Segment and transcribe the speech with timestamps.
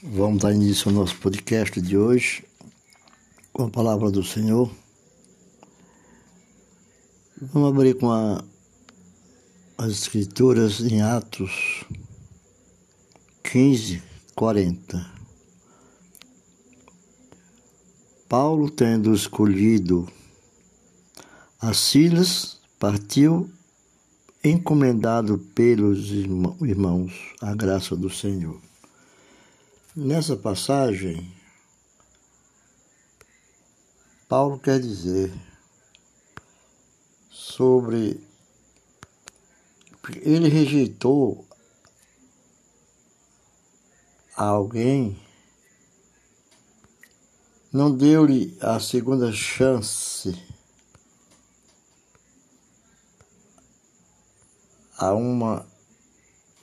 [0.00, 2.44] Vamos dar início ao nosso podcast de hoje
[3.52, 4.70] com a palavra do Senhor.
[7.42, 8.44] Vamos abrir com a,
[9.76, 11.82] as Escrituras em Atos
[13.42, 14.00] 15,
[14.36, 15.04] 40.
[18.28, 20.08] Paulo, tendo escolhido
[21.60, 23.50] a Silas, partiu
[24.44, 28.67] encomendado pelos irmãos à graça do Senhor.
[30.00, 31.34] Nessa passagem,
[34.28, 35.34] Paulo quer dizer
[37.28, 38.24] sobre
[40.22, 41.44] ele rejeitou
[44.36, 45.20] alguém,
[47.72, 50.32] não deu-lhe a segunda chance
[54.96, 55.66] a uma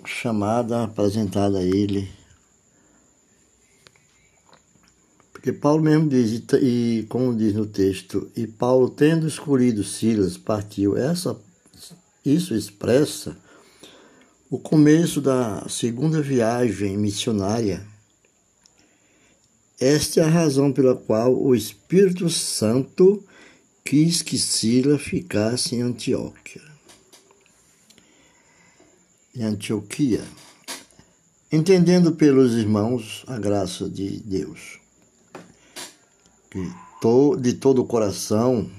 [0.05, 2.24] chamada apresentada a ele.
[5.45, 10.97] Porque Paulo mesmo diz, e como diz no texto, e Paulo, tendo escolhido Silas, partiu.
[10.97, 11.39] Essa,
[12.25, 13.37] isso expressa
[14.49, 17.85] o começo da segunda viagem missionária.
[19.79, 23.23] Esta é a razão pela qual o Espírito Santo
[23.83, 26.63] quis que Silas ficasse em Antioquia
[29.35, 30.23] em Antioquia,
[31.51, 34.79] entendendo pelos irmãos a graça de Deus,
[36.55, 36.71] que
[37.41, 38.71] de todo o coração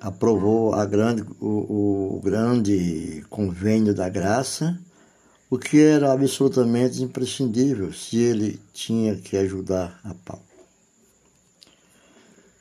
[0.00, 4.78] aprovou a grande, o, o grande convênio da graça,
[5.48, 10.44] o que era absolutamente imprescindível se ele tinha que ajudar a Paulo.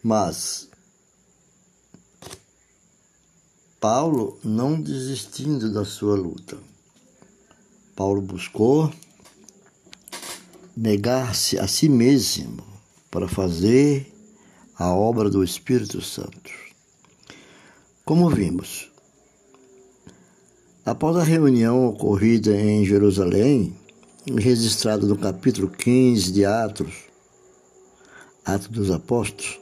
[0.03, 0.69] Mas
[3.81, 6.55] Paulo não desistindo da sua luta.
[7.95, 8.93] Paulo buscou
[10.77, 12.74] negar-se a si mesmo
[13.15, 14.13] para fazer
[14.77, 16.51] a obra do Espírito Santo.
[18.03, 18.91] Como vimos,
[20.85, 23.73] após a reunião ocorrida em Jerusalém,
[24.37, 26.93] registrada no capítulo 15 de Atos,
[28.43, 29.61] Atos dos Apóstolos,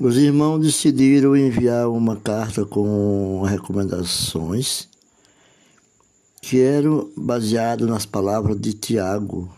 [0.00, 4.88] os irmãos decidiram enviar uma carta com recomendações
[6.42, 9.48] que eram baseadas nas palavras de Tiago.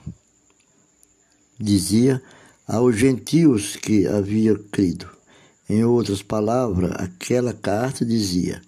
[1.59, 2.23] Dizia
[2.67, 5.09] aos gentios que havia crido.
[5.69, 8.61] Em outras palavras, aquela carta dizia: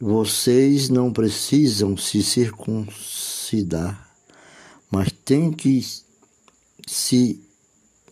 [0.00, 4.10] Vocês não precisam se circuncidar,
[4.90, 5.84] mas têm que
[6.86, 7.40] se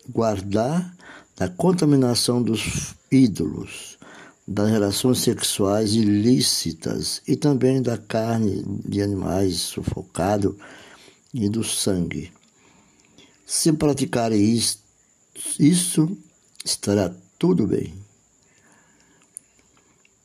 [0.08, 0.94] guardar
[1.36, 3.98] da contaminação dos ídolos,
[4.46, 10.56] das relações sexuais ilícitas e também da carne de animais sufocado
[11.32, 12.30] e do sangue.
[13.46, 14.83] Se praticarem isso,
[15.58, 16.16] isso
[16.64, 17.94] estará tudo bem.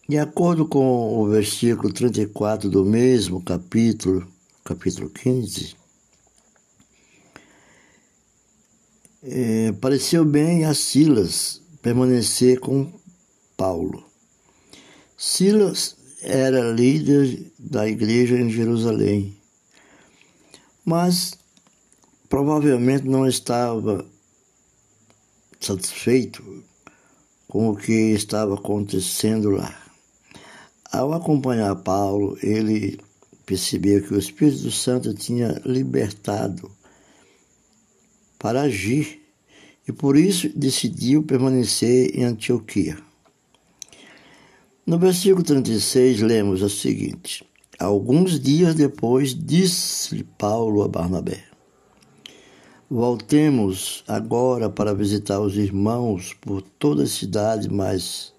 [0.07, 4.27] De acordo com o versículo 34 do mesmo capítulo,
[4.63, 5.75] capítulo 15,
[9.21, 12.91] é, pareceu bem a Silas permanecer com
[13.55, 14.03] Paulo.
[15.17, 19.37] Silas era líder da igreja em Jerusalém,
[20.83, 21.37] mas
[22.27, 24.05] provavelmente não estava
[25.59, 26.63] satisfeito
[27.47, 29.75] com o que estava acontecendo lá.
[30.91, 32.99] Ao acompanhar Paulo, ele
[33.45, 36.71] percebeu que o Espírito Santo tinha libertado
[38.37, 39.21] para agir
[39.87, 42.97] e por isso decidiu permanecer em Antioquia.
[44.85, 47.43] No versículo 36, lemos o seguinte:
[47.79, 51.43] Alguns dias depois, disse Paulo a Barnabé:
[52.91, 58.33] Voltemos agora para visitar os irmãos por toda a cidade, mas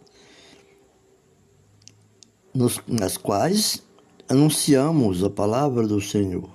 [2.52, 3.80] nos, nas quais
[4.28, 6.50] anunciamos a palavra do Senhor,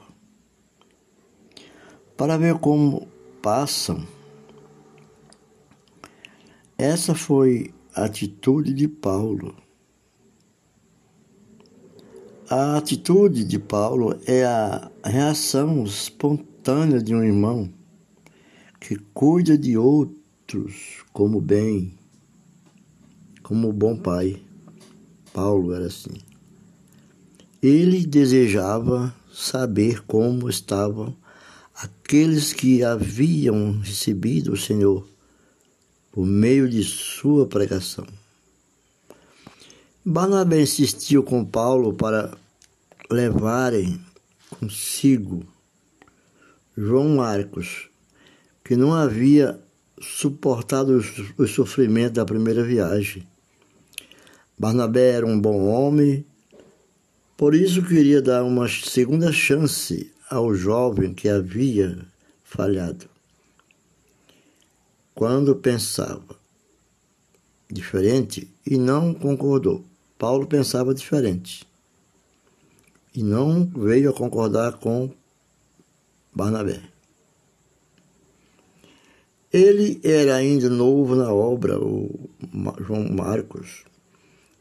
[2.17, 3.07] para ver como
[3.41, 4.05] passam.
[6.77, 9.55] Essa foi a atitude de Paulo.
[12.49, 17.71] A atitude de Paulo é a reação espontânea de um irmão
[18.79, 21.93] que cuida de outros como bem,
[23.41, 24.41] como bom pai.
[25.33, 26.15] Paulo era assim.
[27.61, 31.15] Ele desejava saber como estavam
[31.75, 35.07] aqueles que haviam recebido o Senhor
[36.11, 38.05] por meio de sua pregação.
[40.03, 42.37] Barnabé insistiu com Paulo para
[43.09, 43.99] levarem
[44.49, 45.43] consigo
[46.77, 47.89] João Marcos,
[48.65, 49.59] que não havia
[50.01, 50.99] suportado
[51.37, 53.25] o sofrimento da primeira viagem.
[54.57, 56.25] Barnabé era um bom homem,
[57.37, 62.07] por isso queria dar uma segunda chance ao jovem que havia
[62.43, 63.05] falhado.
[65.13, 66.35] Quando pensava
[67.69, 69.85] diferente e não concordou,
[70.17, 71.67] Paulo pensava diferente
[73.13, 75.11] e não veio a concordar com
[76.33, 76.94] Barnabé.
[79.51, 82.29] Ele era ainda novo na obra, o
[82.79, 83.83] João Marcos,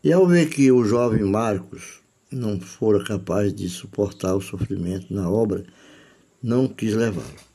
[0.02, 2.00] e ao ver que o jovem Marcos
[2.30, 5.64] não fora capaz de suportar o sofrimento na obra,
[6.42, 7.54] não quis levá-lo.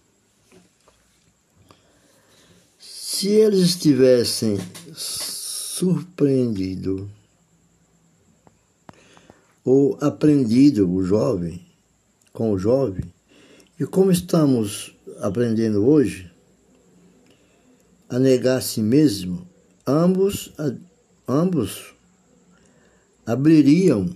[2.79, 4.57] Se eles estivessem
[4.93, 7.09] surpreendido
[9.63, 11.61] ou aprendido o jovem
[12.31, 13.03] com o jovem,
[13.79, 16.28] e como estamos aprendendo hoje,
[18.09, 19.47] a negar a si mesmo,
[19.85, 20.51] ambos,
[21.27, 21.93] ambos
[23.23, 24.09] abririam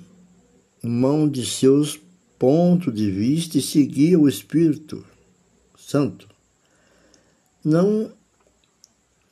[0.82, 2.00] mão de seus
[2.40, 5.06] pontos de vista e seguir o Espírito
[5.78, 6.28] Santo,
[7.64, 8.12] não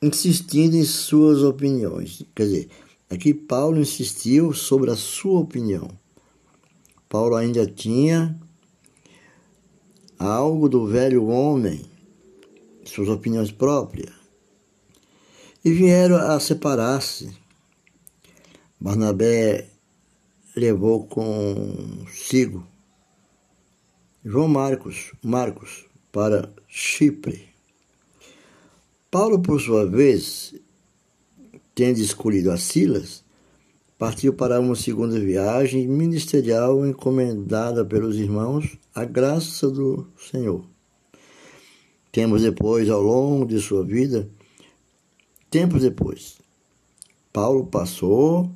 [0.00, 2.22] insistindo em suas opiniões.
[2.34, 2.68] Quer dizer,
[3.10, 5.90] aqui Paulo insistiu sobre a sua opinião.
[7.08, 8.40] Paulo ainda tinha
[10.18, 11.82] algo do velho homem,
[12.84, 14.21] suas opiniões próprias
[15.64, 17.30] e vieram a separar-se.
[18.80, 19.68] Barnabé
[20.56, 22.66] levou consigo
[24.24, 27.48] João Marcos, Marcos para Chipre.
[29.10, 30.54] Paulo, por sua vez,
[31.74, 33.24] tendo escolhido a Silas,
[33.98, 40.64] partiu para uma segunda viagem ministerial encomendada pelos irmãos à graça do Senhor.
[42.10, 44.28] Temos depois, ao longo de sua vida,
[45.52, 46.38] Tempos depois,
[47.30, 48.50] Paulo passou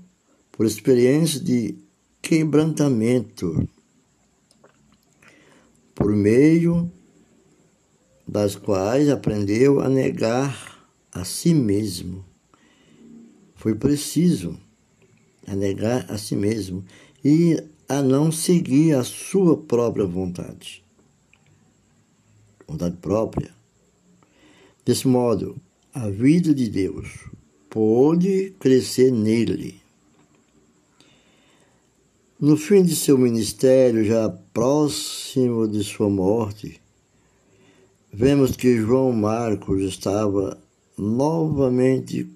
[0.50, 1.76] por experiências de
[2.22, 3.68] quebrantamento,
[5.94, 6.90] por meio
[8.26, 12.24] das quais aprendeu a negar a si mesmo.
[13.56, 14.58] Foi preciso
[15.46, 16.82] a negar a si mesmo
[17.22, 20.82] e a não seguir a sua própria vontade.
[22.66, 23.54] Vontade própria.
[24.82, 25.60] Desse modo,
[25.96, 27.08] a vida de Deus
[27.70, 29.80] pôde crescer nele.
[32.38, 36.78] No fim de seu ministério, já próximo de sua morte,
[38.12, 40.60] vemos que João Marcos estava
[40.98, 42.30] novamente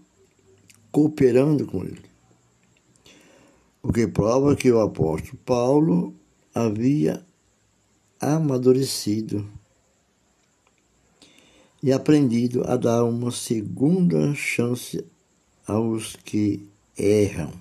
[0.90, 2.00] cooperando com ele.
[3.82, 6.14] O que prova que o apóstolo Paulo
[6.54, 7.22] havia
[8.18, 9.46] amadurecido
[11.82, 15.04] e aprendido a dar uma segunda chance
[15.66, 17.52] aos que erram.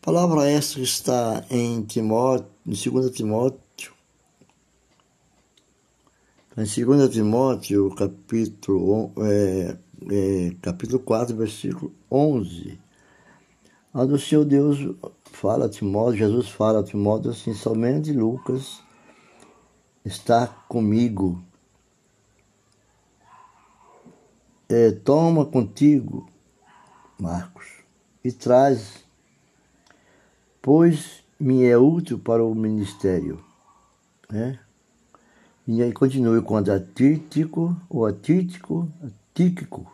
[0.00, 3.92] A palavra essa está em Timóteo, em 2 Timóteo,
[6.56, 9.76] em 2 Timóteo, capítulo, é,
[10.10, 12.78] é, capítulo 4, versículo 11,
[13.94, 14.78] onde o Senhor Deus
[15.24, 18.80] fala a Timóteo, Jesus fala a Timóteo assim, somente Lucas
[20.04, 21.42] está comigo
[24.72, 26.26] é, toma contigo,
[27.18, 27.66] Marcos,
[28.24, 29.04] e traz,
[30.62, 33.44] pois me é útil para o ministério.
[34.30, 34.58] Né?
[35.66, 38.90] E aí continue com atítico, ou atítico,
[39.34, 39.92] tíquico,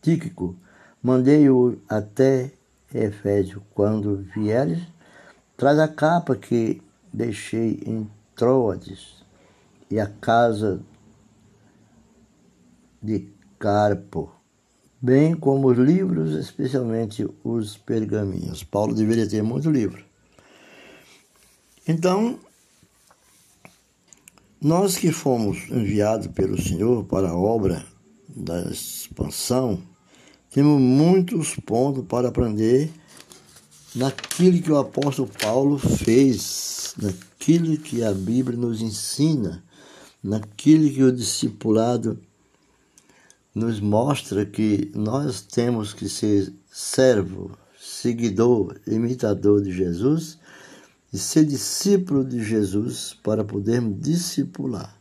[0.00, 0.56] tíquico.
[1.02, 2.52] Mandei-o até
[2.92, 3.62] Efésio.
[3.74, 4.80] Quando vieres,
[5.56, 6.80] traz a capa que
[7.12, 9.24] deixei em Troades
[9.90, 10.80] e a casa
[13.02, 13.33] de
[13.64, 14.30] Carpo,
[15.00, 18.62] bem como os livros, especialmente os pergaminhos.
[18.62, 20.04] Paulo deveria ter muito livro.
[21.88, 22.38] Então,
[24.60, 27.82] nós que fomos enviados pelo Senhor para a obra
[28.28, 29.80] da expansão,
[30.50, 32.92] temos muitos pontos para aprender
[33.94, 39.64] naquilo que o apóstolo Paulo fez, naquilo que a Bíblia nos ensina,
[40.22, 42.20] naquilo que o discipulado
[43.54, 50.38] nos mostra que nós temos que ser servo, seguidor, imitador de Jesus
[51.12, 55.00] e ser discípulo de Jesus para podermos discipular.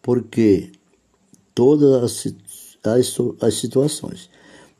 [0.00, 0.72] Porque
[1.54, 2.26] todas
[2.82, 4.30] as, as, situações,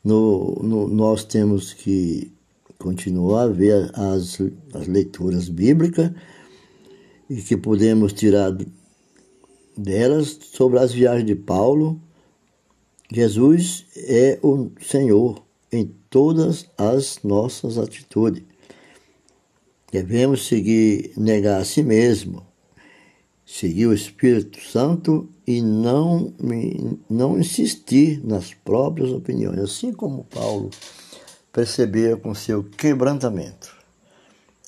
[0.03, 2.33] no, no, nós temos que
[2.79, 4.39] continuar a ver as,
[4.73, 6.11] as leituras bíblicas
[7.29, 8.51] e que podemos tirar
[9.77, 11.99] delas sobre as viagens de Paulo.
[13.11, 18.43] Jesus é o Senhor em todas as nossas atitudes.
[19.91, 22.45] Devemos seguir, negar a si mesmo,
[23.45, 26.33] seguir o Espírito Santo e não,
[27.09, 30.71] não insistir nas próprias opiniões, assim como Paulo
[31.51, 33.75] percebeu com seu quebrantamento.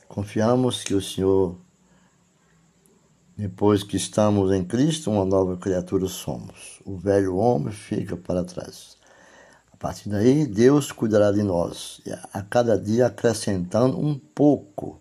[0.08, 1.58] Confiamos que o Senhor,
[3.38, 6.80] depois que estamos em Cristo, uma nova criatura somos.
[6.86, 8.96] O velho homem fica para trás.
[9.74, 12.00] A partir daí, Deus cuidará de nós,
[12.34, 14.98] a cada dia acrescentando um pouco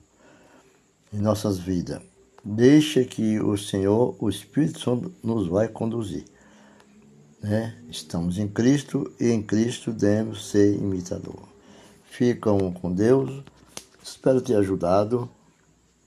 [1.12, 2.02] em nossas vidas.
[2.44, 6.24] Deixa que o Senhor, o Espírito Santo, nos vai conduzir.
[7.40, 7.76] Né?
[7.88, 11.40] Estamos em Cristo e em Cristo devemos ser imitador.
[12.04, 13.44] Ficam com Deus.
[14.02, 15.30] Espero ter ajudado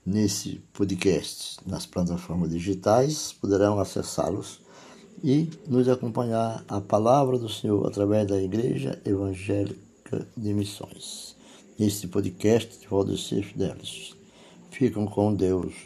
[0.08, 1.58] nesse podcast.
[1.66, 4.60] Nas plataformas digitais poderão acessá-los
[5.22, 11.36] e nos acompanhar a palavra do Senhor através da Igreja Evangélica de Missões.
[11.78, 14.14] Neste podcast de Valdecir Fidelis.
[14.70, 15.74] Ficam com Deus.